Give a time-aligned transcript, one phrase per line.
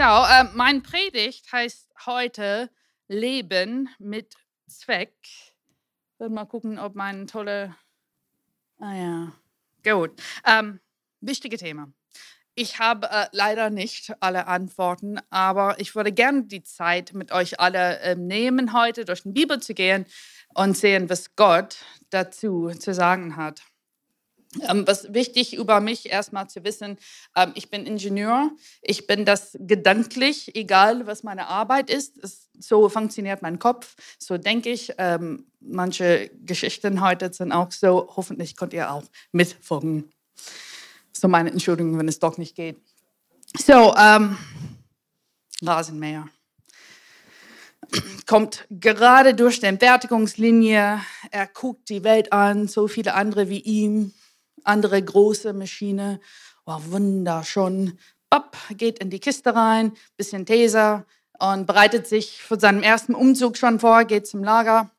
[0.00, 2.70] So, äh, mein Predigt heißt heute
[3.06, 4.34] Leben mit
[4.66, 5.12] Zweck.
[5.22, 5.52] Ich
[6.16, 7.76] will mal gucken, ob mein tolle.
[8.78, 9.32] Ah ja,
[9.84, 10.12] gut.
[10.46, 10.80] Ähm,
[11.20, 11.92] wichtige Thema.
[12.54, 17.60] Ich habe äh, leider nicht alle Antworten, aber ich würde gerne die Zeit mit euch
[17.60, 20.06] alle äh, nehmen, heute durch die Bibel zu gehen
[20.54, 21.76] und sehen, was Gott
[22.08, 23.60] dazu zu sagen hat.
[24.62, 26.98] Ähm, was wichtig über mich erstmal zu wissen,
[27.36, 28.50] ähm, ich bin Ingenieur,
[28.82, 34.38] ich bin das gedanklich, egal was meine Arbeit ist, es, so funktioniert mein Kopf, so
[34.38, 34.92] denke ich.
[34.98, 40.10] Ähm, manche Geschichten heute sind auch so, hoffentlich könnt ihr auch mitfolgen.
[41.12, 42.76] So meine Entschuldigung, wenn es doch nicht geht.
[43.56, 44.36] So, ähm,
[45.62, 46.28] Rasenmäher.
[48.26, 54.12] Kommt gerade durch die Fertigungslinie, er guckt die Welt an, so viele andere wie ihm
[54.64, 56.20] andere große Maschine.
[56.66, 57.98] Oh, wunderschön.
[58.30, 61.04] Bob geht in die Kiste rein, bisschen Taser
[61.38, 64.90] und bereitet sich für seinen ersten Umzug schon vor, geht zum Lager,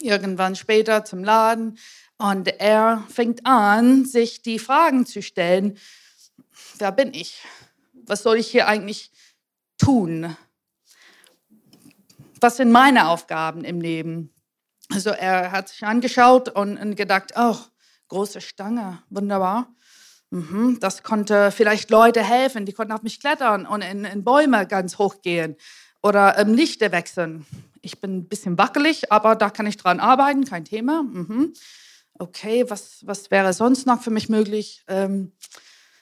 [0.00, 1.78] irgendwann später zum Laden.
[2.18, 5.78] Und er fängt an, sich die Fragen zu stellen,
[6.78, 7.42] wer bin ich?
[8.06, 9.12] Was soll ich hier eigentlich
[9.78, 10.36] tun?
[12.40, 14.32] Was sind meine Aufgaben im Leben?
[14.92, 17.56] Also er hat sich angeschaut und, gedacht, oh,
[18.10, 19.68] große Stange, wunderbar.
[20.30, 24.66] Mhm, das konnte vielleicht Leute helfen, die konnten auf mich klettern und in, in Bäume
[24.66, 25.56] ganz hoch gehen
[26.02, 27.46] oder ähm, Lichter wechseln.
[27.80, 31.02] Ich bin ein bisschen wackelig, aber da kann ich dran arbeiten, kein Thema.
[31.02, 31.54] Mhm.
[32.18, 34.84] Okay, was, was wäre sonst noch für mich möglich?
[34.88, 35.32] Ähm,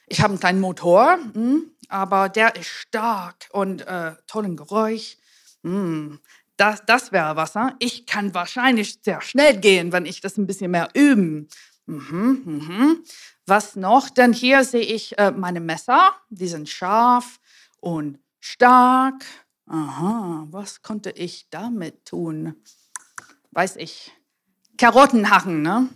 [0.07, 5.17] ich habe einen kleinen Motor, mh, aber der ist stark und äh, tollen Geräusch.
[5.63, 6.17] Mh,
[6.57, 7.53] das, das wäre was.
[7.79, 11.47] Ich kann wahrscheinlich sehr schnell gehen, wenn ich das ein bisschen mehr üben.
[11.89, 13.03] Mhm, mhm.
[13.47, 14.11] Was noch?
[14.11, 17.39] Denn hier sehe ich äh, meine Messer, die sind scharf
[17.79, 19.25] und stark.
[19.65, 22.55] Aha, was konnte ich damit tun?
[23.51, 24.11] Weiß ich.
[24.77, 25.89] Karotten hacken, ne?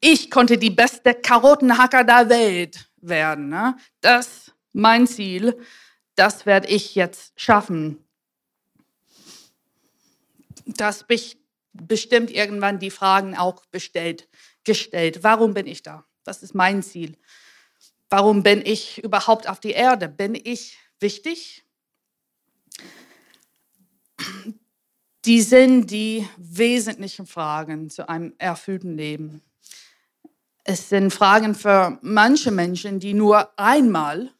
[0.00, 3.48] Ich konnte die beste Karottenhacker der Welt werden.
[3.48, 3.76] Ne?
[4.00, 5.58] Das mein Ziel.
[6.14, 7.98] Das werde ich jetzt schaffen.
[10.64, 11.04] Das
[11.72, 14.28] bestimmt irgendwann die Fragen auch bestellt
[14.64, 15.22] gestellt.
[15.22, 16.04] Warum bin ich da?
[16.24, 17.16] Was ist mein Ziel?
[18.08, 20.08] Warum bin ich überhaupt auf die Erde?
[20.08, 21.64] Bin ich wichtig?
[25.24, 29.42] Die sind die wesentlichen Fragen zu einem erfüllten Leben.
[30.64, 34.32] Es sind Fragen für manche Menschen, die nur einmal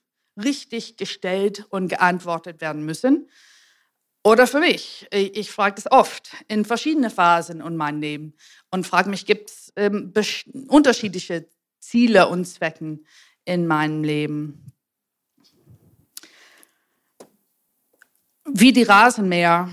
[0.43, 3.29] richtig gestellt und geantwortet werden müssen.
[4.23, 5.07] Oder für mich.
[5.11, 8.35] Ich frage das oft in verschiedene Phasen in meinem Leben
[8.75, 10.13] und frage mich, gibt es ähm,
[10.67, 11.49] unterschiedliche
[11.79, 13.07] Ziele und Zwecken
[13.45, 14.73] in meinem Leben?
[18.45, 19.71] Wie die Rasenmäher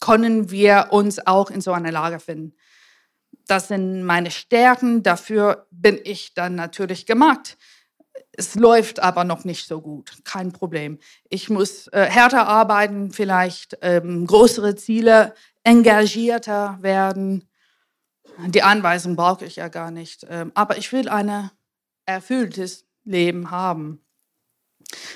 [0.00, 2.54] können wir uns auch in so einer Lage finden.
[3.46, 7.58] Das sind meine Stärken, dafür bin ich dann natürlich gemacht.
[8.32, 10.98] Es läuft aber noch nicht so gut, kein Problem.
[11.28, 17.46] Ich muss äh, härter arbeiten, vielleicht ähm, größere Ziele, engagierter werden.
[18.38, 20.26] Die Anweisung brauche ich ja gar nicht.
[20.28, 21.50] Ähm, aber ich will ein
[22.04, 24.04] erfülltes Leben haben.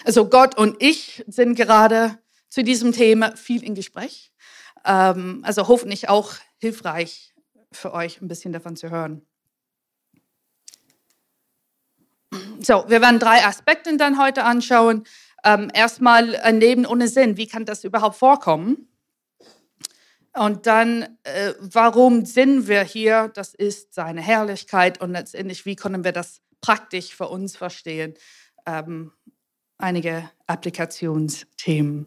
[0.04, 4.32] Also Gott und ich sind gerade zu diesem Thema viel in Gespräch.
[4.84, 7.34] Ähm, also hoffentlich auch hilfreich
[7.72, 9.26] für euch, ein bisschen davon zu hören.
[12.60, 15.04] So, wir werden drei Aspekte dann heute anschauen.
[15.44, 17.36] Ähm, erstmal ein Leben ohne Sinn.
[17.36, 18.88] Wie kann das überhaupt vorkommen?
[20.32, 23.30] Und dann, äh, warum sind wir hier?
[23.34, 28.14] Das ist seine Herrlichkeit und letztendlich, wie können wir das praktisch für uns verstehen?
[28.64, 29.12] Ähm,
[29.78, 32.06] einige Applikationsthemen.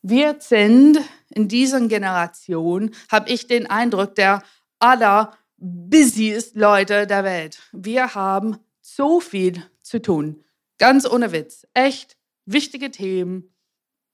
[0.00, 0.98] Wir sind
[1.28, 4.42] in dieser Generation, habe ich den Eindruck, der
[4.78, 7.60] aller busiest Leute der Welt.
[7.72, 10.42] Wir haben so viel zu tun.
[10.78, 11.66] Ganz ohne Witz.
[11.74, 12.16] Echt
[12.46, 13.51] wichtige Themen,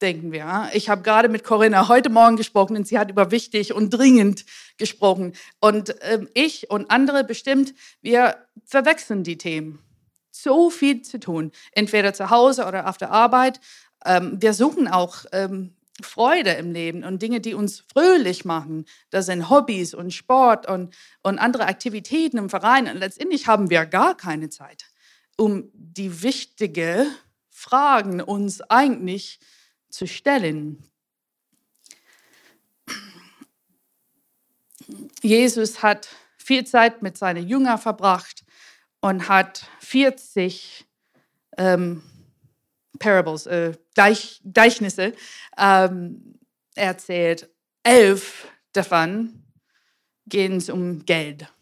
[0.01, 0.71] denken wir.
[0.73, 4.45] Ich habe gerade mit Corinna heute Morgen gesprochen und sie hat über wichtig und dringend
[4.77, 5.35] gesprochen.
[5.61, 9.81] Und äh, ich und andere bestimmt, wir verwechseln die Themen.
[10.31, 13.61] So viel zu tun, entweder zu Hause oder auf der Arbeit.
[14.05, 18.85] Ähm, wir suchen auch ähm, Freude im Leben und Dinge, die uns fröhlich machen.
[19.11, 22.87] Das sind Hobbys und Sport und, und andere Aktivitäten im Verein.
[22.87, 24.85] Und letztendlich haben wir gar keine Zeit,
[25.37, 27.09] um die wichtigen
[27.51, 29.58] Fragen uns eigentlich zu
[29.91, 30.83] zu stellen.
[35.23, 38.45] Jesus hat viel Zeit mit seinen Jüngern verbracht
[39.01, 40.87] und hat 40
[41.59, 42.03] ähm,
[42.99, 45.13] Parables, äh, Gleich, Gleichnisse
[45.57, 46.39] ähm,
[46.75, 47.51] erzählt.
[47.83, 49.45] Elf davon
[50.27, 51.53] gehen es um Geld.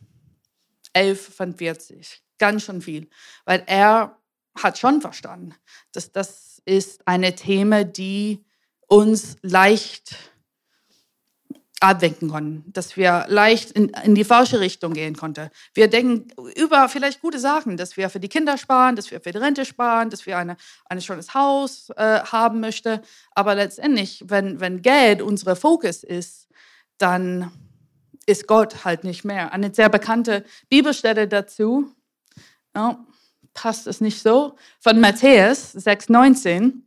[0.92, 2.22] Elf von 40.
[2.38, 3.08] Ganz schön viel.
[3.44, 4.18] Weil er
[4.56, 5.54] hat schon verstanden,
[5.92, 8.44] dass das ist eine Thema, die
[8.88, 10.16] uns leicht
[11.80, 15.50] abwinken konnten, dass wir leicht in, in, die falsche Richtung gehen konnten.
[15.74, 19.30] Wir denken über vielleicht gute Sachen, dass wir für die Kinder sparen, dass wir für
[19.30, 23.00] die Rente sparen, dass wir eine, ein schönes Haus äh, haben möchten.
[23.32, 26.48] Aber letztendlich, wenn, wenn Geld unser Fokus ist,
[26.96, 27.52] dann
[28.24, 29.52] ist Gott halt nicht mehr.
[29.52, 31.92] Eine sehr bekannte Bibelstelle dazu,
[32.74, 33.04] ja,
[33.56, 36.82] passt es nicht so, von Matthäus 6,19.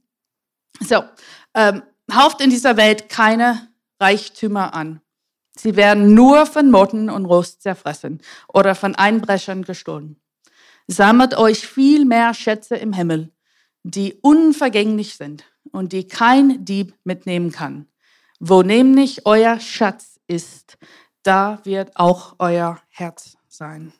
[0.79, 1.03] So,
[1.53, 1.83] ähm,
[2.13, 3.67] hauft in dieser Welt keine
[3.99, 5.01] Reichtümer an.
[5.57, 10.15] Sie werden nur von Motten und Rost zerfressen oder von Einbrechern gestohlen.
[10.87, 13.33] Sammelt euch viel mehr Schätze im Himmel,
[13.83, 17.87] die unvergänglich sind und die kein Dieb mitnehmen kann.
[18.39, 20.77] Wo nämlich euer Schatz ist,
[21.23, 23.91] da wird auch euer Herz sein.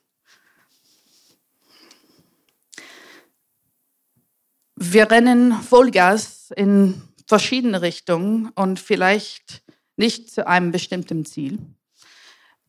[4.82, 9.62] Wir rennen Vollgas in verschiedene Richtungen und vielleicht
[9.98, 11.60] nicht zu einem bestimmten Ziel.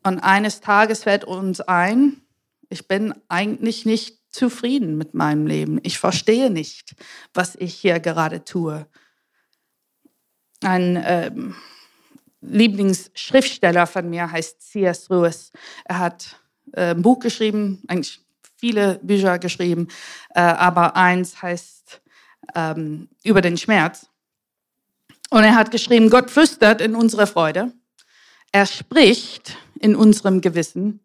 [0.02, 2.20] Und eines Tages fällt uns ein,
[2.68, 5.78] ich bin eigentlich nicht zufrieden mit meinem Leben.
[5.84, 6.96] Ich verstehe nicht,
[7.32, 8.88] was ich hier gerade tue.
[10.62, 11.54] Ein ähm,
[12.40, 15.08] Lieblingsschriftsteller von mir heißt C.S.
[15.10, 15.52] Lewis.
[15.84, 16.40] Er hat
[16.72, 18.20] äh, ein Buch geschrieben, eigentlich
[18.56, 19.88] viele Bücher geschrieben,
[20.34, 21.99] äh, aber eins heißt
[22.54, 24.08] ähm, über den Schmerz.
[25.30, 27.72] Und er hat geschrieben, Gott flüstert in unsere Freude.
[28.52, 31.00] Er spricht in unserem Gewissen.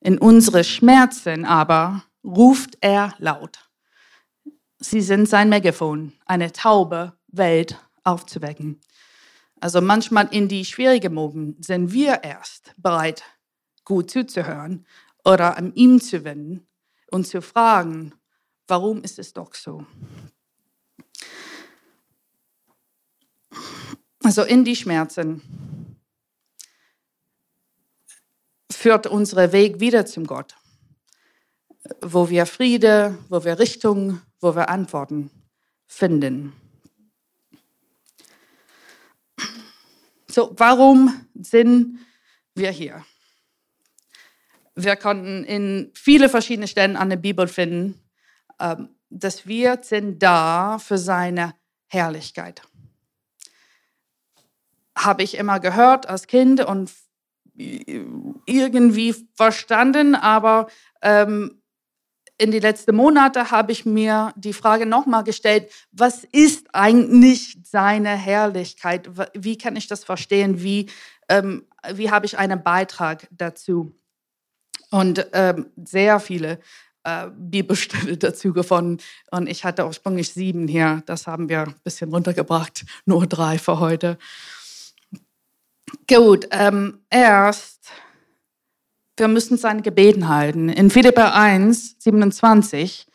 [0.00, 3.58] In unsere Schmerzen aber ruft er laut.
[4.78, 8.80] Sie sind sein Megafon, eine taube Welt aufzuwecken.
[9.60, 13.22] Also manchmal in die schwierigen Momente sind wir erst bereit,
[13.84, 14.86] gut zuzuhören
[15.22, 16.66] oder an ihm zu wenden
[17.10, 18.14] und zu fragen,
[18.66, 19.84] warum ist es doch so?
[24.22, 25.42] Also in die Schmerzen
[28.70, 30.56] führt unser Weg wieder zum Gott,
[32.00, 35.30] wo wir Friede, wo wir Richtung, wo wir Antworten
[35.86, 36.52] finden.
[40.28, 41.98] So, warum sind
[42.54, 43.04] wir hier?
[44.76, 48.00] Wir konnten in viele verschiedene Stellen an der Bibel finden,
[48.60, 51.54] ähm, dass wir sind da für seine
[51.88, 52.62] Herrlichkeit
[55.04, 56.90] habe ich immer gehört als Kind und
[58.46, 60.68] irgendwie verstanden, aber
[61.02, 61.60] ähm,
[62.38, 68.10] in die letzten Monate habe ich mir die Frage nochmal gestellt, was ist eigentlich seine
[68.10, 69.10] Herrlichkeit?
[69.34, 70.62] Wie kann ich das verstehen?
[70.62, 70.88] Wie,
[71.28, 73.94] ähm, wie habe ich einen Beitrag dazu?
[74.90, 76.60] Und ähm, sehr viele
[77.04, 79.02] äh, Bibelstelle dazu gefunden.
[79.30, 81.02] Und ich hatte ursprünglich sieben hier.
[81.04, 82.86] Das haben wir ein bisschen runtergebracht.
[83.04, 84.16] Nur drei für heute.
[86.08, 87.88] Gut, ähm, erst,
[89.16, 90.68] wir müssen sein Gebeten halten.
[90.68, 93.06] In Philipper 1, 27,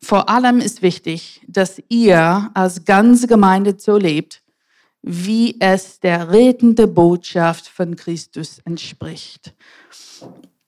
[0.00, 4.42] vor allem ist wichtig, dass ihr als ganze Gemeinde so lebt,
[5.02, 9.54] wie es der rettende Botschaft von Christus entspricht.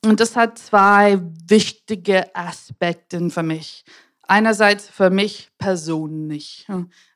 [0.04, 3.84] Und das hat zwei wichtige Aspekte für mich.
[4.26, 6.66] Einerseits für mich persönlich.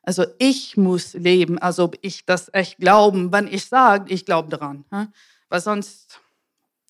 [0.03, 4.49] Also ich muss leben, als ob ich das echt glauben, wenn ich sage, ich glaube
[4.49, 4.85] daran.
[5.49, 6.19] Weil sonst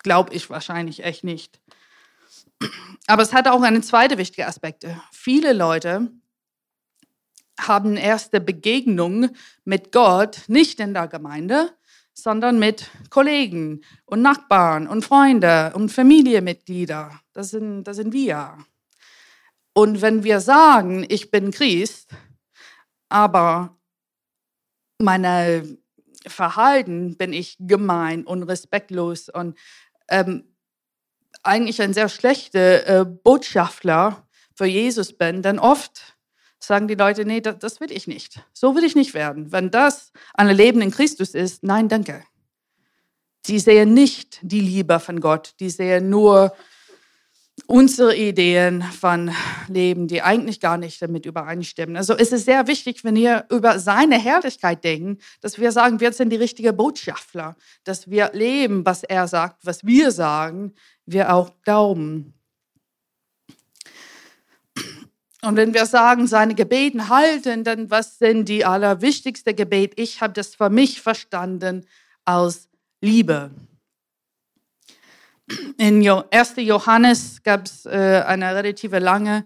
[0.03, 1.59] glaube ich wahrscheinlich echt nicht.
[3.07, 4.99] Aber es hat auch eine zweite wichtige Aspekte.
[5.11, 6.11] Viele Leute
[7.59, 9.29] haben erste Begegnung
[9.65, 11.71] mit Gott nicht in der Gemeinde,
[12.13, 17.19] sondern mit Kollegen und Nachbarn und Freunden und Familienmitgliedern.
[17.33, 18.57] Das sind, das sind wir.
[19.79, 22.09] Und wenn wir sagen, ich bin Christ,
[23.07, 23.77] aber
[24.97, 25.77] meine
[26.27, 29.57] Verhalten bin ich gemein und respektlos und
[30.09, 30.43] ähm,
[31.43, 36.17] eigentlich ein sehr schlechter äh, Botschafter für Jesus bin, dann oft
[36.59, 38.43] sagen die Leute, nee, das, das, will ich nicht.
[38.51, 39.53] So will ich nicht werden.
[39.53, 42.25] Wenn das ein Leben in Christus ist, nein, danke.
[43.45, 46.53] Die sehen nicht die Liebe von Gott, die sehen nur
[47.69, 49.31] unsere Ideen von
[49.67, 51.97] Leben, die eigentlich gar nicht damit übereinstimmen.
[51.97, 56.11] Also es ist sehr wichtig, wenn wir über seine Herrlichkeit denken, dass wir sagen, wir
[56.11, 60.73] sind die richtigen Botschafter, dass wir leben, was er sagt, was wir sagen,
[61.05, 62.33] wir auch glauben.
[65.43, 69.93] Und wenn wir sagen, seine Gebeten halten, dann was sind die allerwichtigste Gebet?
[69.95, 71.85] Ich habe das für mich verstanden
[72.25, 72.67] aus
[72.99, 73.51] Liebe.
[75.77, 76.53] In 1.
[76.57, 79.45] Johannes gab es äh, eine relativ lange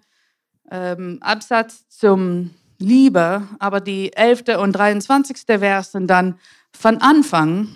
[0.72, 4.58] ähm, Absatz zum Liebe, aber die 11.
[4.60, 5.38] und 23.
[5.46, 6.40] Vers sind dann
[6.72, 7.70] von Anfang,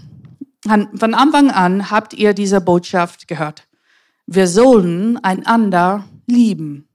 [0.65, 3.67] von Anfang an habt ihr diese Botschaft gehört.
[4.25, 6.87] Wir sollen einander lieben.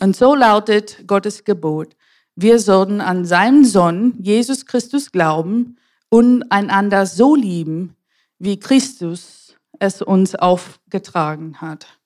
[0.00, 1.96] Und so lautet Gottes Gebot.
[2.36, 5.76] Wir sollen an seinen Sohn, Jesus Christus, glauben
[6.10, 7.96] und einander so lieben,
[8.38, 9.43] wie Christus
[9.78, 12.00] es uns aufgetragen hat.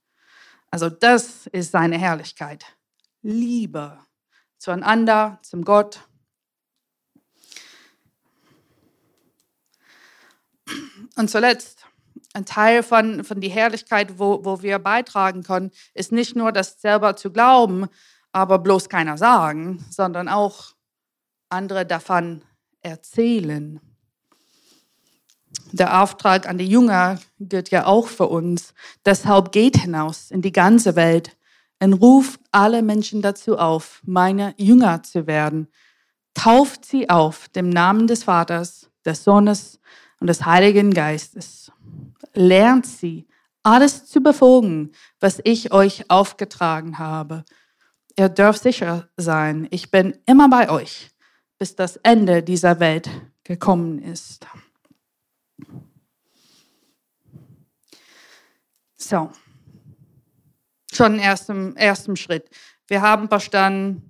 [0.71, 2.65] Also das ist seine Herrlichkeit.
[3.23, 3.99] Liebe
[4.59, 6.01] zueinander, zum Gott.
[11.17, 11.87] Und zuletzt,
[12.35, 16.81] ein Teil von, von der Herrlichkeit, wo, wo wir beitragen können, ist nicht nur das
[16.81, 17.89] selber zu glauben,
[18.33, 20.75] aber bloß keiner sagen, sondern auch
[21.49, 22.45] andere davon
[22.83, 23.81] erzählen.
[25.73, 28.75] Der Auftrag an die Jünger gilt ja auch für uns.
[29.05, 31.37] Deshalb geht hinaus in die ganze Welt
[31.81, 35.69] und ruft alle Menschen dazu auf, meine Jünger zu werden.
[36.35, 39.81] Tauft sie auf dem Namen des Vaters, des Sohnes
[40.21, 41.71] und des Heiligen Geistes.
[42.35, 43.27] Lernt sie,
[43.63, 47.45] alles zu befolgen, was ich euch aufgetragen habe.
[48.17, 51.11] Ihr dürft sicher sein, ich bin immer bei euch,
[51.59, 53.11] bis das Ende dieser Welt
[53.45, 54.47] gekommen ist.
[59.09, 59.31] So,
[60.93, 62.51] schon ersten, ersten Schritt.
[62.89, 64.03] Wir haben verstanden,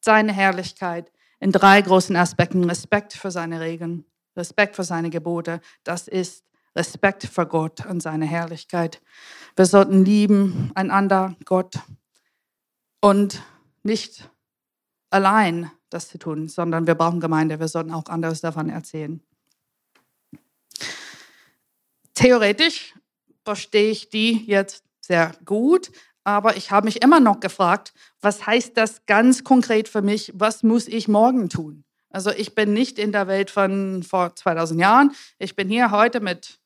[0.00, 2.64] seine Herrlichkeit in drei großen Aspekten.
[2.64, 4.04] Respekt für seine Regeln,
[4.36, 5.60] Respekt für seine Gebote.
[5.84, 9.00] Das ist Respekt für Gott und seine Herrlichkeit.
[9.54, 11.78] Wir sollten lieben einander, Gott,
[13.00, 13.44] und
[13.84, 14.28] nicht
[15.08, 17.60] allein das zu tun, sondern wir brauchen Gemeinde.
[17.60, 19.22] Wir sollten auch anderes davon erzählen.
[22.14, 22.92] Theoretisch
[23.46, 25.92] verstehe ich die jetzt sehr gut,
[26.24, 30.32] aber ich habe mich immer noch gefragt, was heißt das ganz konkret für mich?
[30.34, 31.84] Was muss ich morgen tun?
[32.10, 35.12] Also ich bin nicht in der Welt von vor 2000 Jahren.
[35.38, 36.58] Ich bin hier heute mit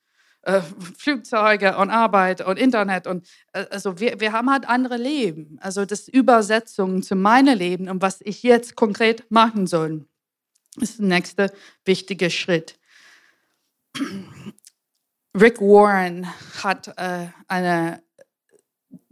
[0.43, 0.63] äh,
[0.97, 5.59] Flugzeuge und Arbeit und Internet und äh, also wir, wir haben halt andere Leben.
[5.61, 10.07] Also das Übersetzung zu meinem Leben und was ich jetzt konkret machen soll,
[10.81, 11.53] ist der nächste
[11.85, 12.79] wichtige Schritt.
[15.39, 16.27] Rick Warren
[16.65, 18.03] hat äh, eine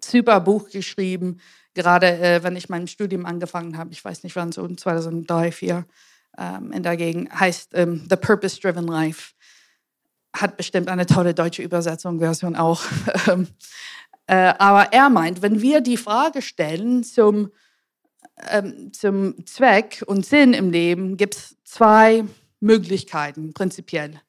[0.03, 1.41] super Buch geschrieben,
[1.75, 3.93] gerade äh, wenn ich mein Studium angefangen habe.
[3.93, 5.87] Ich weiß nicht wann, so 2003, 2004
[6.39, 7.33] ähm, in der Gegend.
[7.39, 9.35] Heißt ähm, The Purpose Driven Life.
[10.35, 12.83] Hat bestimmt eine tolle deutsche Übersetzung, Version auch.
[13.29, 13.49] Ähm,
[14.27, 17.51] äh, aber er meint, wenn wir die Frage stellen zum,
[18.51, 22.25] ähm, zum Zweck und Sinn im Leben, gibt es zwei
[22.61, 24.21] Möglichkeiten prinzipiell.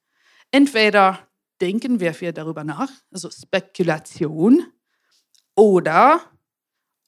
[0.51, 1.19] Entweder
[1.61, 4.65] denken wir viel darüber nach, also Spekulation,
[5.55, 6.21] oder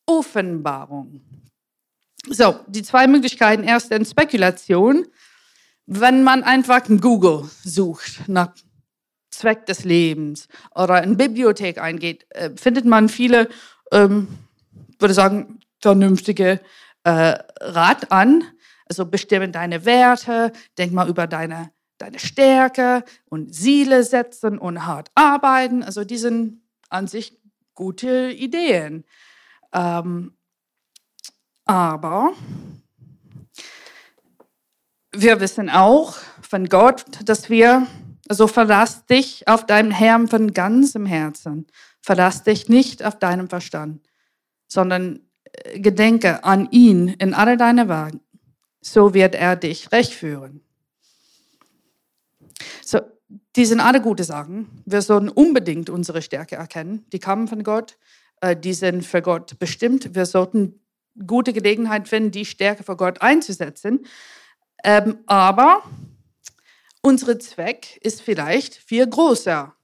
[0.05, 1.21] Offenbarung.
[2.29, 3.63] So, die zwei Möglichkeiten.
[3.63, 5.07] Erst in Spekulation,
[5.85, 8.53] wenn man einfach in Google sucht nach
[9.31, 13.47] Zweck des Lebens oder in Bibliothek eingeht, äh, findet man viele,
[13.91, 14.27] ähm,
[14.99, 16.59] würde sagen, vernünftige
[17.03, 18.43] äh, Rat an.
[18.85, 25.11] Also bestimmen deine Werte, denk mal über deine, deine Stärke und Ziele setzen und hart
[25.15, 25.83] arbeiten.
[25.83, 27.39] Also die sind an sich
[27.73, 29.05] gute Ideen.
[29.73, 30.33] Ähm,
[31.65, 32.33] aber
[35.13, 37.87] wir wissen auch von Gott, dass wir,
[38.27, 41.67] also verlass dich auf deinen Herrn von ganzem Herzen.
[42.01, 44.07] Verlass dich nicht auf deinen Verstand,
[44.67, 48.21] sondern äh, gedenke an ihn in alle deine Wagen.
[48.81, 50.61] So wird er dich recht führen.
[52.83, 52.99] So,
[53.55, 54.83] die sind alle gute Sachen.
[54.85, 57.05] Wir sollen unbedingt unsere Stärke erkennen.
[57.11, 57.97] Die kommen von Gott.
[58.41, 60.15] Äh, die sind für Gott bestimmt.
[60.15, 60.79] Wir sollten
[61.25, 64.05] gute Gelegenheit finden, die Stärke für Gott einzusetzen.
[64.83, 65.83] Ähm, aber
[67.01, 69.75] unser Zweck ist vielleicht viel größer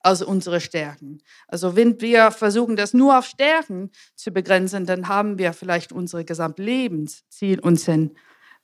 [0.00, 1.20] als unsere Stärken.
[1.48, 6.22] Also wenn wir versuchen, das nur auf Stärken zu begrenzen, dann haben wir vielleicht unser
[6.22, 8.12] Gesamtlebensziel und Sinn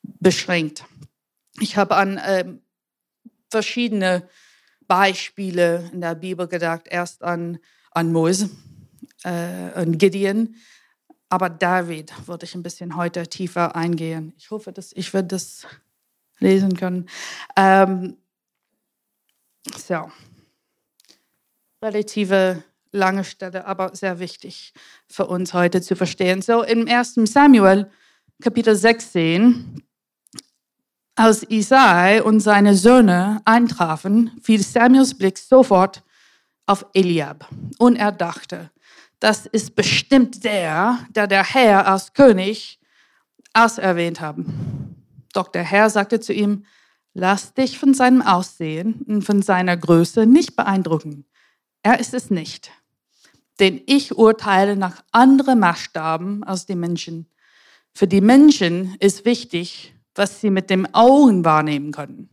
[0.02, 0.84] beschränkt.
[1.60, 2.44] Ich habe an äh,
[3.52, 4.28] verschiedene
[4.88, 7.58] Beispiele in der Bibel gedacht, erst an,
[7.92, 8.50] an Mose
[9.22, 10.56] äh, und Gideon,
[11.28, 14.34] aber David würde ich ein bisschen heute tiefer eingehen.
[14.36, 15.66] Ich hoffe, dass ich werde das
[16.40, 17.08] lesen können.
[17.56, 18.16] Ähm,
[19.76, 20.10] so,
[21.80, 24.74] relative lange Stelle, aber sehr wichtig
[25.06, 26.42] für uns heute zu verstehen.
[26.42, 27.14] So im 1.
[27.24, 27.90] Samuel,
[28.42, 29.82] Kapitel 16,
[31.14, 36.02] als Isai und seine Söhne eintrafen, fiel Samuels Blick sofort
[36.66, 38.70] auf Eliab und er dachte,
[39.20, 42.80] das ist bestimmt der, der der Herr als König
[43.52, 44.96] auserwähnt haben.
[45.32, 46.64] Doch der Herr sagte zu ihm,
[47.14, 51.24] lass dich von seinem Aussehen und von seiner Größe nicht beeindrucken.
[51.82, 52.70] Er ist es nicht.
[53.60, 57.28] Denn ich urteile nach anderen Maßstaben als die Menschen.
[57.94, 62.30] Für die Menschen ist wichtig, was sie mit dem Augen wahrnehmen können.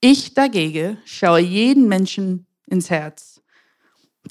[0.00, 3.40] Ich dagegen schaue jeden Menschen ins Herz.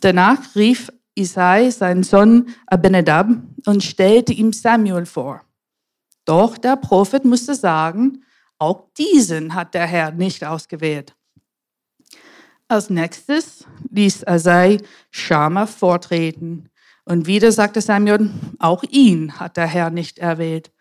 [0.01, 3.29] Danach rief Isai seinen Sohn Abinadab
[3.65, 5.41] und stellte ihm Samuel vor.
[6.25, 8.23] Doch der Prophet musste sagen,
[8.57, 11.15] auch diesen hat der Herr nicht ausgewählt.
[12.67, 14.77] Als nächstes ließ Isai
[15.11, 16.69] Schama vortreten.
[17.05, 20.71] Und wieder sagte Samuel, auch ihn hat der Herr nicht erwählt.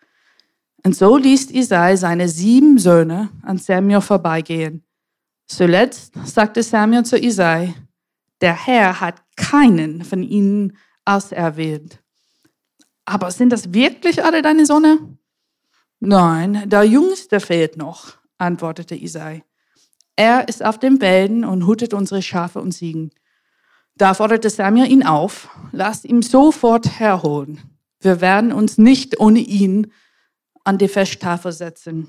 [0.85, 4.83] Und so ließ Isai seine sieben Söhne an Samuel vorbeigehen.
[5.47, 7.73] Zuletzt sagte Samuel zu Isai,
[8.41, 12.03] der Herr hat keinen von ihnen auserwählt.
[13.05, 15.17] Aber sind das wirklich alle deine Söhne?
[15.99, 19.43] Nein, der Jüngste fehlt noch, antwortete Isai.
[20.15, 23.11] Er ist auf den Wäldern und hütet unsere Schafe und Ziegen.
[23.95, 27.61] Da forderte Samuel ihn auf, lass ihn sofort herholen.
[27.99, 29.91] Wir werden uns nicht ohne ihn
[30.63, 32.07] an die Festtafel setzen.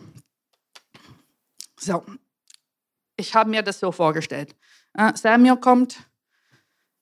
[1.79, 2.05] So,
[3.17, 4.55] ich habe mir das so vorgestellt.
[4.95, 5.99] Äh, Samuel kommt,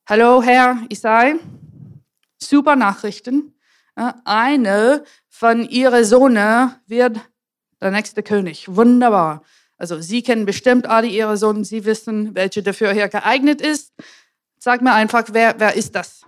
[0.08, 1.36] Hallo, Herr Isai.
[2.36, 3.54] Super Nachrichten.
[3.94, 7.20] Eine von Ihren Söhnen wird
[7.80, 8.66] der nächste König.
[8.74, 9.44] Wunderbar.
[9.78, 11.64] Also Sie kennen bestimmt alle Ihre Söhne.
[11.64, 13.92] Sie wissen, welche dafür hier geeignet ist.
[14.58, 16.22] Sag mir einfach, wer, wer ist das?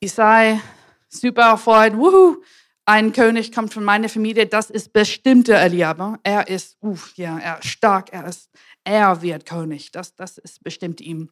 [0.00, 0.60] Isai,
[1.10, 1.94] super erfreut.
[1.94, 2.42] Wuhu.
[2.90, 4.46] Ein König kommt von meiner Familie.
[4.46, 6.18] Das ist bestimmt der Eliab.
[6.24, 8.12] Er ist, uff, ja, er ist stark.
[8.12, 8.50] Er ist
[8.82, 9.92] er wird König.
[9.92, 11.30] Das, das ist bestimmt ihm.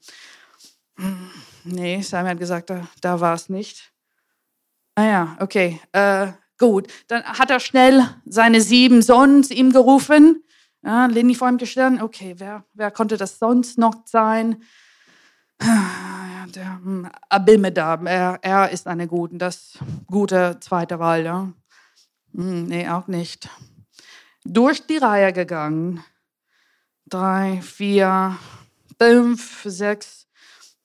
[0.98, 1.30] Hm,
[1.64, 3.92] nee, Simon hat gesagt, da, da war es nicht.
[4.94, 6.86] Ah okay, äh, gut.
[7.08, 10.44] Dann hat er schnell seine sieben Sonnen zu ihm gerufen.
[10.84, 12.00] Ja, Lini vor ihm gestellt.
[12.00, 14.62] Okay, wer, wer konnte das sonst noch sein?
[15.60, 21.24] Der hm, Abimedab, er, er ist eine gute, das gute zweite Wahl.
[21.24, 21.52] Ja?
[22.34, 23.48] Hm, nee, auch nicht.
[24.44, 26.02] Durch die Reihe gegangen
[27.08, 28.38] drei, vier,
[28.98, 30.26] fünf, sechs.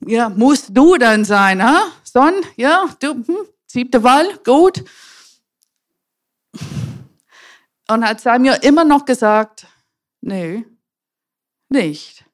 [0.06, 1.92] Ja, musst du dann sein, ha?
[2.04, 4.84] Son, ja, du, hm, siebte Wahl, gut.
[7.90, 9.68] Und hat Samuel immer noch gesagt,
[10.22, 10.66] nee,
[11.70, 12.26] nicht.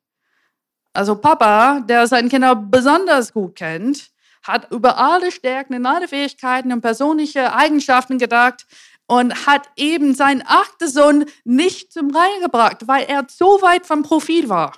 [1.00, 4.12] Also Papa, der seine Kinder besonders gut kennt,
[4.44, 8.68] hat über alle Stärken und alle Fähigkeiten und persönliche Eigenschaften gedacht
[9.08, 14.04] und hat eben seinen achten Sohn nicht zum Reihe gebracht, weil er so weit vom
[14.04, 14.74] Profil war.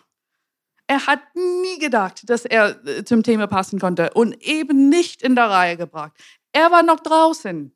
[0.85, 5.33] Er hat nie gedacht, dass er äh, zum Thema passen konnte und eben nicht in
[5.33, 6.11] der Reihe gebracht.
[6.53, 7.75] Er war noch draußen.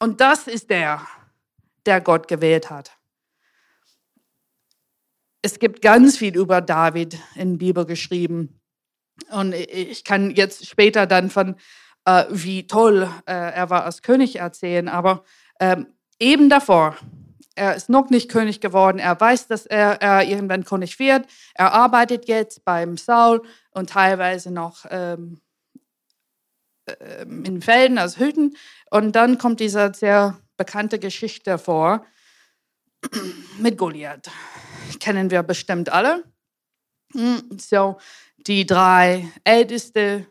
[0.00, 1.00] Und das ist der,
[1.86, 2.97] der Gott gewählt hat.
[5.42, 8.60] Es gibt ganz viel über David in der Bibel geschrieben.
[9.30, 11.56] Und ich kann jetzt später dann von
[12.04, 15.24] äh, wie toll äh, er war als König erzählen, aber
[15.60, 16.96] ähm, eben davor,
[17.54, 21.72] er ist noch nicht König geworden, er weiß, dass er, er irgendwann König wird, er
[21.72, 25.40] arbeitet jetzt beim Saul und teilweise noch ähm,
[26.86, 28.56] äh, in Felden als Hütten
[28.90, 32.06] und dann kommt diese sehr bekannte Geschichte vor
[33.58, 34.30] mit Goliath.
[35.00, 36.24] Kennen wir bestimmt alle.
[37.12, 37.98] Hm, so,
[38.36, 40.26] die drei älteste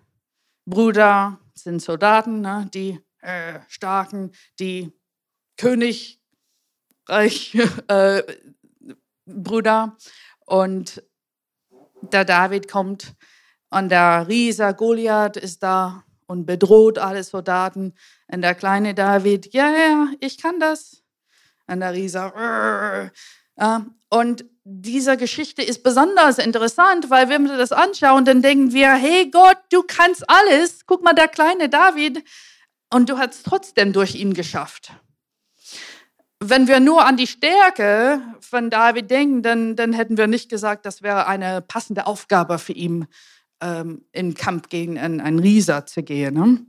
[0.66, 2.70] Brüder sind Soldaten, ne?
[2.74, 4.92] die äh, starken, die
[5.58, 6.20] Königreich
[7.88, 8.24] äh,
[9.26, 9.98] Brüder.
[10.46, 11.04] Und
[12.02, 13.16] der David kommt
[13.70, 17.94] und der Riese Goliath ist da und bedroht alle Soldaten.
[18.28, 21.04] Und der kleine David, ja, ja, ich kann das.
[21.68, 23.12] Und der Riese,
[24.10, 29.30] und diese Geschichte ist besonders interessant, weil wenn wir das anschauen, dann denken wir, hey
[29.30, 30.86] Gott, du kannst alles.
[30.86, 32.24] Guck mal, der kleine David.
[32.94, 34.92] Und du hast trotzdem durch ihn geschafft.
[36.40, 40.86] Wenn wir nur an die Stärke von David denken, dann, dann hätten wir nicht gesagt,
[40.86, 43.08] das wäre eine passende Aufgabe für ihn,
[43.62, 46.34] ähm, in Kampf gegen einen, einen Rieser zu gehen.
[46.36, 46.66] Ne?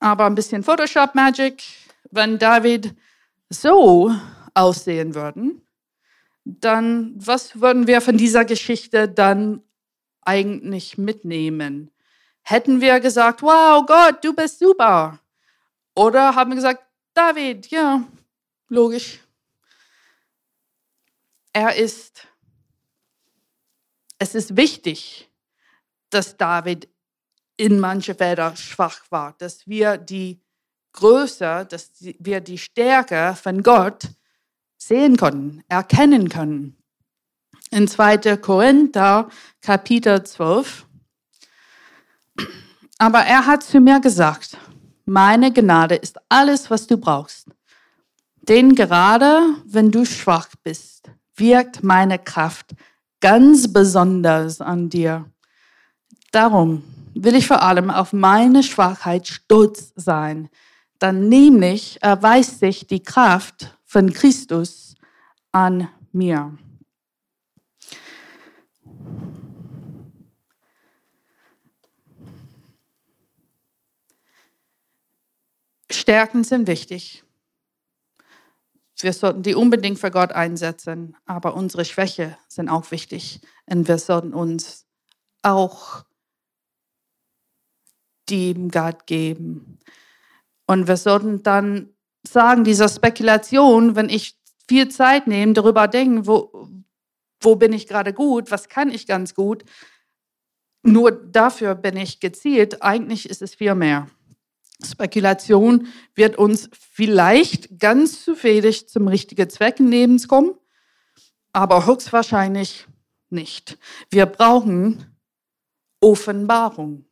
[0.00, 1.62] Aber ein bisschen Photoshop-Magic,
[2.10, 2.94] wenn David
[3.48, 4.12] so
[4.58, 5.52] aussehen würde,
[6.44, 9.62] dann was würden wir von dieser Geschichte dann
[10.22, 11.90] eigentlich mitnehmen?
[12.42, 15.20] Hätten wir gesagt, wow, Gott, du bist super?
[15.94, 18.02] Oder haben wir gesagt, David, ja,
[18.68, 19.20] logisch.
[21.52, 22.26] Er ist,
[24.18, 25.30] es ist wichtig,
[26.10, 26.88] dass David
[27.56, 30.40] in manche Felder schwach war, dass wir die
[30.92, 34.08] Größe, dass wir die Stärke von Gott
[34.78, 36.76] sehen können, erkennen können.
[37.70, 38.38] In 2.
[38.38, 39.28] Korinther
[39.60, 40.86] Kapitel 12.
[42.96, 44.56] Aber er hat zu mir gesagt,
[45.04, 47.48] meine Gnade ist alles, was du brauchst.
[48.48, 52.74] Denn gerade wenn du schwach bist, wirkt meine Kraft
[53.20, 55.30] ganz besonders an dir.
[56.32, 56.82] Darum
[57.14, 60.48] will ich vor allem auf meine Schwachheit stolz sein.
[60.98, 64.94] Dann nämlich erweist sich die Kraft von Christus
[65.50, 66.58] an mir.
[75.90, 77.24] Stärken sind wichtig.
[79.00, 83.40] Wir sollten die unbedingt für Gott einsetzen, aber unsere Schwäche sind auch wichtig.
[83.64, 84.86] Und wir sollten uns
[85.42, 86.04] auch
[88.28, 89.78] dem Gott geben.
[90.66, 91.94] Und wir sollten dann
[92.28, 94.38] sagen, dieser Spekulation, wenn ich
[94.68, 96.68] viel Zeit nehme, darüber denken, wo,
[97.40, 99.64] wo bin ich gerade gut, was kann ich ganz gut,
[100.82, 104.08] nur dafür bin ich gezielt, eigentlich ist es viel mehr.
[104.84, 110.54] Spekulation wird uns vielleicht ganz zufällig zum richtigen Zweck im Leben kommen,
[111.52, 112.86] aber höchstwahrscheinlich
[113.30, 113.78] nicht.
[114.10, 115.16] Wir brauchen
[116.00, 117.04] Offenbarung.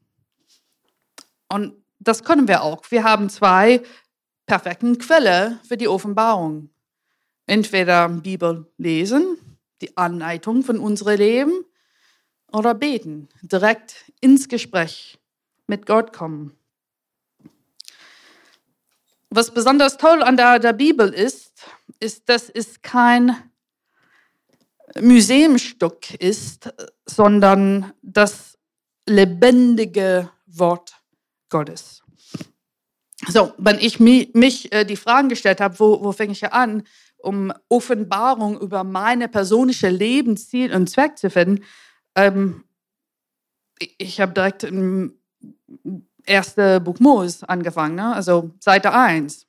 [1.48, 2.82] Und das können wir auch.
[2.90, 3.82] Wir haben zwei
[4.46, 6.70] perfekten Quellen für die Offenbarung.
[7.46, 9.38] Entweder Bibel lesen,
[9.80, 11.64] die Anleitung von unserem Leben,
[12.52, 15.18] oder beten, direkt ins Gespräch
[15.66, 16.56] mit Gott kommen.
[19.30, 21.64] Was besonders toll an der, der Bibel ist,
[22.00, 23.36] ist, dass es kein
[25.00, 26.72] Museumstück ist,
[27.04, 28.56] sondern das
[29.06, 30.94] lebendige Wort
[31.50, 32.02] Gottes.
[33.28, 36.84] So, wenn ich mich, mich äh, die Fragen gestellt habe, wo, wo fange ich an,
[37.18, 41.64] um Offenbarung über meine persönliche Lebensziel und Zweck zu finden,
[42.14, 42.64] ähm,
[43.98, 45.18] ich habe direkt im
[46.24, 48.14] erste Buch Mose angefangen, ne?
[48.14, 49.46] also Seite 1.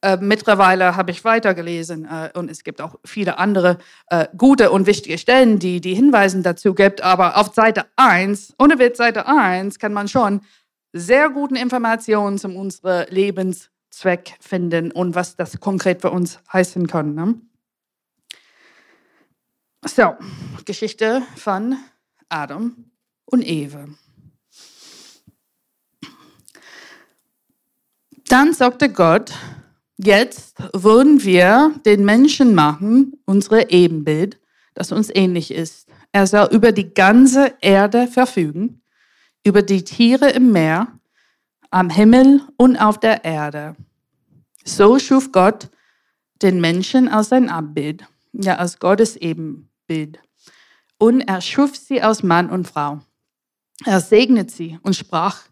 [0.00, 3.78] Äh, mittlerweile habe ich weitergelesen äh, und es gibt auch viele andere
[4.10, 7.02] äh, gute und wichtige Stellen, die die Hinweise dazu gibt.
[7.02, 10.40] Aber auf Seite 1, ohne Witz, Seite 1 kann man schon
[10.92, 17.14] sehr guten Informationen zum unseren Lebenszweck finden und was das konkret für uns heißen kann.
[17.14, 17.34] Ne?
[19.84, 20.14] So,
[20.64, 21.76] Geschichte von
[22.28, 22.84] Adam
[23.24, 23.88] und Eve.
[28.28, 29.32] Dann sagte Gott,
[29.96, 34.38] jetzt wollen wir den Menschen machen, unsere Ebenbild,
[34.74, 35.88] das uns ähnlich ist.
[36.12, 38.82] Er soll über die ganze Erde verfügen,
[39.44, 40.88] über die Tiere im Meer,
[41.70, 43.76] am Himmel und auf der Erde.
[44.64, 45.70] So schuf Gott
[46.42, 50.20] den Menschen als sein Abbild, ja als Gottes Ebenbild.
[50.98, 53.00] Und er schuf sie aus Mann und Frau.
[53.84, 55.42] Er segnet sie und sprach,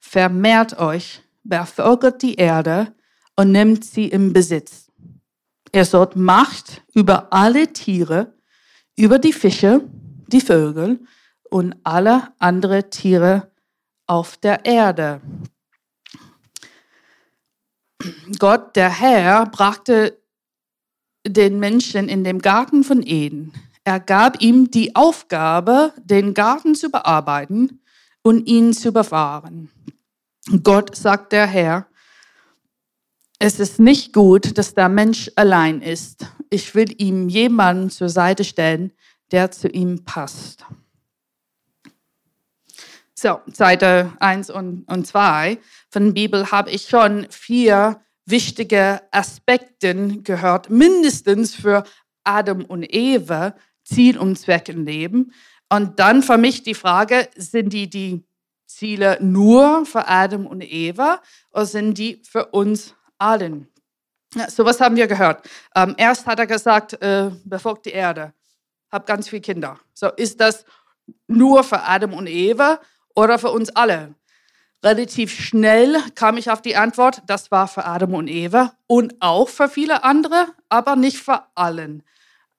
[0.00, 2.94] vermehrt euch bevölkert die Erde
[3.36, 4.90] und nimmt sie im Besitz.
[5.72, 8.34] Er sollt Macht über alle Tiere,
[8.96, 9.82] über die Fische,
[10.26, 11.00] die Vögel
[11.50, 13.50] und alle andere Tiere
[14.06, 15.20] auf der Erde.
[18.38, 20.18] Gott, der Herr, brachte
[21.26, 23.52] den Menschen in dem Garten von Eden.
[23.84, 27.80] Er gab ihm die Aufgabe, den Garten zu bearbeiten
[28.22, 29.70] und ihn zu bewahren.
[30.62, 31.86] Gott sagt der Herr,
[33.38, 36.26] es ist nicht gut, dass der Mensch allein ist.
[36.50, 38.92] Ich will ihm jemanden zur Seite stellen,
[39.30, 40.64] der zu ihm passt.
[43.20, 45.58] So, Seite 1 und, und 2
[45.90, 51.82] von der Bibel habe ich schon vier wichtige Aspekte gehört, mindestens für
[52.22, 55.32] Adam und Eva, Ziel und Zweck im Leben.
[55.68, 58.24] Und dann für mich die Frage, sind die die
[58.68, 63.66] Ziele nur für Adam und Eva oder sind die für uns allen?
[64.48, 65.44] So was haben wir gehört.
[65.74, 68.32] Ähm, erst hat er gesagt, äh, befolgt die Erde,
[68.92, 69.76] hab ganz viele Kinder.
[69.92, 70.64] So ist das
[71.26, 72.78] nur für Adam und Eva
[73.18, 74.14] oder für uns alle?
[74.84, 79.48] Relativ schnell kam ich auf die Antwort, das war für Adam und Eva und auch
[79.48, 82.04] für viele andere, aber nicht für allen.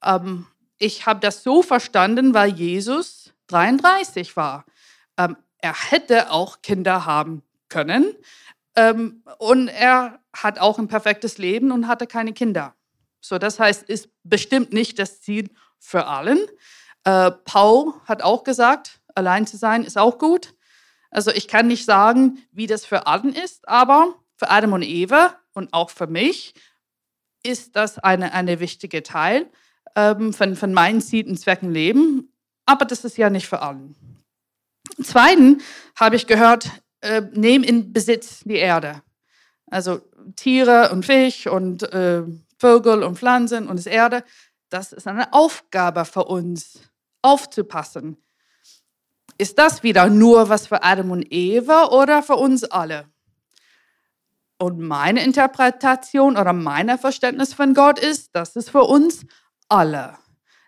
[0.04, 4.65] Ähm, ich habe das so verstanden, weil Jesus 33 war.
[5.17, 8.13] Ähm, er hätte auch Kinder haben können
[8.76, 12.76] ähm, und er hat auch ein perfektes Leben und hatte keine Kinder.
[13.22, 16.39] So, das heißt, ist bestimmt nicht das Ziel für allen.
[17.06, 20.56] Äh, Paul hat auch gesagt, allein zu sein ist auch gut.
[21.12, 25.36] Also ich kann nicht sagen, wie das für allen ist, aber für Adam und Eva
[25.54, 26.54] und auch für mich
[27.43, 29.50] ist das eine, eine wichtige Teil
[29.95, 32.34] ähm, von, von meinen Zielen, Zwecken Leben.
[32.65, 33.95] Aber das ist ja nicht für allen.
[35.02, 35.63] Zweitens
[35.95, 36.69] habe ich gehört,
[37.02, 39.02] äh, nehm in Besitz die Erde.
[39.67, 40.02] Also
[40.36, 42.24] Tiere und Fisch und äh,
[42.58, 44.24] Vögel und Pflanzen und das Erde.
[44.69, 46.80] Das ist eine Aufgabe für uns,
[47.22, 48.17] aufzupassen.
[49.39, 53.10] Ist das wieder nur was für Adam und Eva oder für uns alle?
[54.58, 59.25] Und meine Interpretation oder mein Verständnis von Gott ist, das ist für uns
[59.69, 60.17] alle.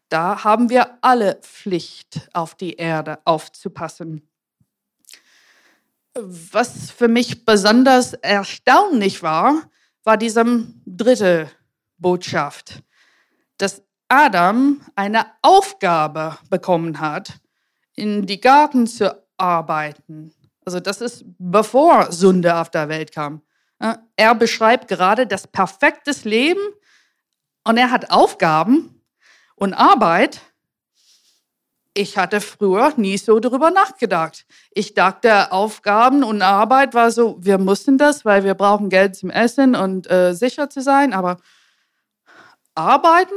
[0.08, 4.26] Da haben wir alle Pflicht, auf die Erde aufzupassen.
[6.14, 9.70] Was für mich besonders erstaunlich war,
[10.06, 10.46] war diese
[10.86, 11.52] dritte
[11.98, 12.82] Botschaft,
[13.58, 17.42] dass Adam eine Aufgabe bekommen hat,
[18.02, 20.34] in die Garten zu arbeiten.
[20.66, 23.44] Also das ist bevor Sünde auf der Welt kam.
[24.16, 26.62] Er beschreibt gerade das perfekte Leben
[27.64, 29.04] und er hat Aufgaben
[29.56, 30.42] und Arbeit.
[31.94, 34.48] Ich hatte früher nie so darüber nachgedacht.
[34.72, 39.30] Ich dachte, Aufgaben und Arbeit war so, wir mussten das, weil wir brauchen Geld zum
[39.30, 41.14] Essen und äh, sicher zu sein.
[41.14, 41.38] Aber
[42.74, 43.36] Arbeiten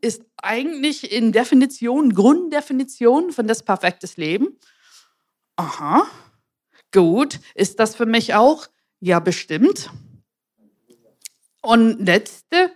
[0.00, 4.58] ist eigentlich in Definition, Grunddefinition von das perfektes Leben.
[5.56, 6.06] Aha,
[6.92, 7.40] gut.
[7.54, 8.66] Ist das für mich auch?
[9.00, 9.90] Ja, bestimmt.
[11.62, 12.72] Und letzte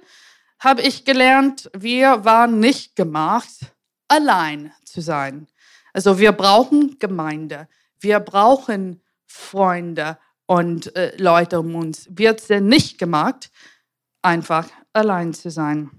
[0.59, 3.72] habe ich gelernt, wir waren nicht gemacht,
[4.09, 5.46] allein zu sein.
[5.92, 12.09] Also wir brauchen Gemeinde, wir brauchen Freunde und äh, Leute um uns.
[12.11, 13.50] Wir sind nicht gemacht,
[14.22, 15.90] einfach allein zu sein.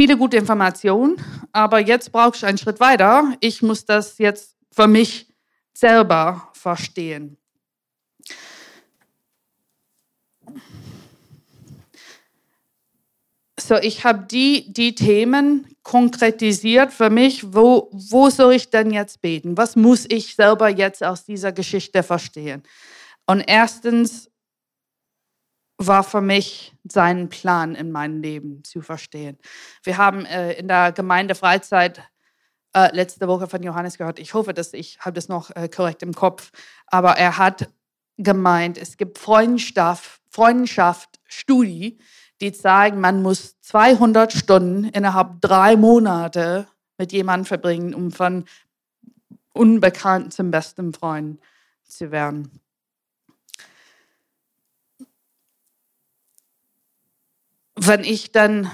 [0.00, 3.36] Viele gute Informationen, aber jetzt brauche ich einen Schritt weiter.
[3.40, 5.26] Ich muss das jetzt für mich
[5.74, 7.36] selber verstehen.
[13.58, 17.52] So, ich habe die, die Themen konkretisiert für mich.
[17.52, 19.58] Wo, wo soll ich denn jetzt beten?
[19.58, 22.62] Was muss ich selber jetzt aus dieser Geschichte verstehen?
[23.26, 24.29] Und erstens
[25.86, 29.38] war für mich seinen Plan in meinem Leben zu verstehen.
[29.82, 32.02] Wir haben äh, in der Gemeindefreizeit
[32.74, 34.18] äh, letzte Woche von Johannes gehört.
[34.18, 36.50] Ich hoffe, dass ich habe das noch äh, korrekt im Kopf.
[36.86, 37.68] Aber er hat
[38.16, 41.98] gemeint, es gibt Freundschaft, Freundschaft, Studie,
[42.40, 48.44] die zeigen, man muss 200 Stunden innerhalb drei Monate mit jemandem verbringen, um von
[49.52, 51.40] unbekannt zum besten Freund
[51.84, 52.60] zu werden.
[57.82, 58.70] Wenn ich dann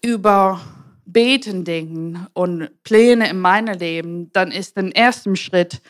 [0.00, 0.60] über
[1.04, 5.82] Beten denken und Pläne in meinem Leben, dann ist der erste Schritt,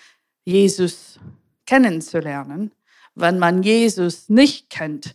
[0.47, 1.21] Jesus
[1.67, 2.73] kennenzulernen.
[3.15, 5.15] Wenn man Jesus nicht kennt,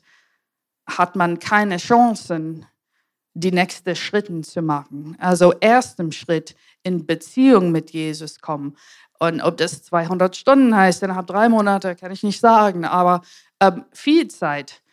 [0.86, 2.68] hat man keine Chancen,
[3.34, 5.18] die nächsten Schritte zu machen.
[5.20, 8.78] Also ersten Schritt in Beziehung mit Jesus kommen.
[9.18, 13.24] Und ob das 200 Stunden heißt, innerhalb drei Monate, kann ich nicht sagen, aber
[13.60, 14.84] ähm, viel Zeit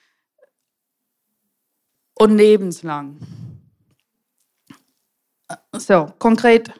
[2.18, 3.18] und lebenslang.
[5.72, 6.72] So, konkret,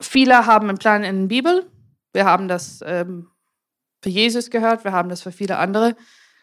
[0.00, 1.70] viele haben einen Plan in der Bibel.
[2.12, 3.30] Wir haben das ähm,
[4.02, 5.96] für Jesus gehört, wir haben das für viele andere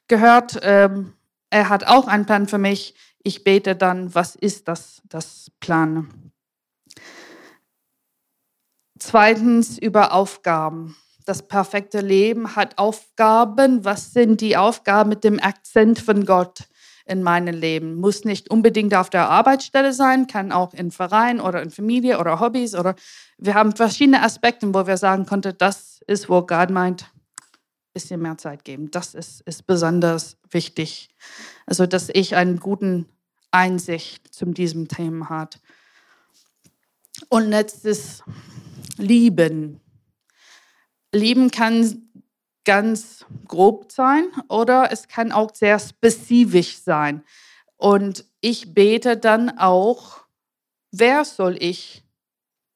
[0.07, 0.59] gehört.
[0.61, 1.13] Ähm,
[1.49, 2.95] er hat auch einen Plan für mich.
[3.23, 6.31] Ich bete dann, was ist das, das Plan?
[8.99, 10.95] Zweitens über Aufgaben.
[11.25, 13.85] Das perfekte Leben hat Aufgaben.
[13.85, 16.67] Was sind die Aufgaben mit dem Akzent von Gott
[17.05, 17.95] in meinem Leben?
[17.95, 22.39] Muss nicht unbedingt auf der Arbeitsstelle sein, kann auch in Verein oder in Familie oder
[22.39, 22.95] Hobbys oder
[23.37, 27.11] wir haben verschiedene Aspekte, wo wir sagen konnten, das ist, wo Gott meint,
[27.93, 28.89] bisschen mehr Zeit geben.
[28.91, 31.09] Das ist, ist besonders wichtig.
[31.65, 33.07] Also, dass ich einen guten
[33.51, 35.57] Einsicht zu diesem Thema habe.
[37.29, 38.23] Und letztes,
[38.97, 39.79] Lieben.
[41.11, 42.09] Lieben kann
[42.65, 47.23] ganz grob sein oder es kann auch sehr spezifisch sein.
[47.77, 50.23] Und ich bete dann auch,
[50.91, 52.03] wer soll ich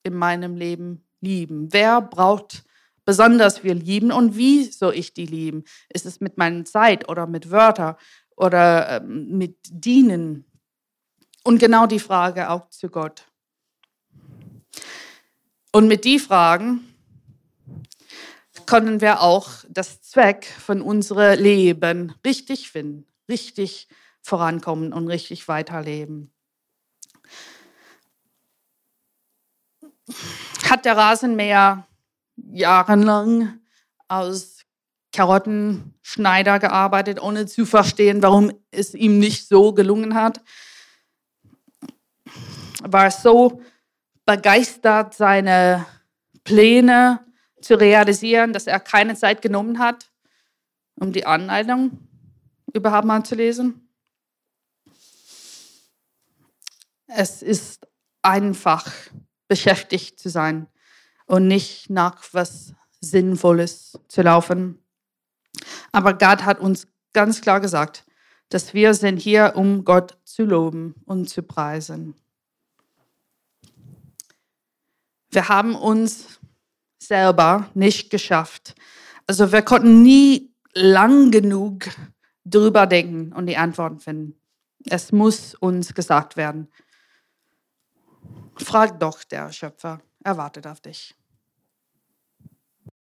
[0.04, 1.71] in meinem Leben lieben?
[1.71, 2.63] Wer braucht
[3.06, 5.63] besonders viel lieben und wie soll ich die lieben?
[5.89, 7.95] Ist es mit meiner Zeit oder mit Wörtern
[8.38, 10.45] oder ähm, mit Dienen.
[11.43, 13.26] Und genau die Frage auch zu Gott.
[15.71, 16.87] Und mit die Fragen
[18.65, 23.88] können wir auch das Zweck von unserem Leben richtig finden, richtig
[24.22, 26.32] vorankommen und richtig weiterleben.
[30.63, 31.88] Hat der Rasenmäher
[32.36, 33.60] jahrelang
[34.08, 34.65] als
[35.12, 40.41] Karottenschneider gearbeitet, ohne zu verstehen, warum es ihm nicht so gelungen hat?
[42.84, 43.62] War so
[44.26, 45.86] begeistert, seine
[46.43, 47.26] Pläne
[47.67, 50.10] zu realisieren, dass er keine Zeit genommen hat,
[50.95, 51.99] um die Anleitung
[52.73, 53.89] überhaupt mal zu lesen.
[57.08, 57.86] Es ist
[58.21, 58.89] einfach,
[59.49, 60.67] beschäftigt zu sein
[61.25, 64.82] und nicht nach was Sinnvolles zu laufen.
[65.91, 68.06] Aber Gott hat uns ganz klar gesagt,
[68.47, 72.15] dass wir sind hier, um Gott zu loben und zu preisen.
[75.32, 76.39] Wir haben uns
[76.99, 78.75] selber nicht geschafft.
[79.25, 81.89] Also wir konnten nie lang genug
[82.45, 84.39] drüber denken und die Antworten finden.
[84.86, 86.69] Es muss uns gesagt werden.
[88.55, 91.15] Frag doch, der Schöpfer er wartet auf dich.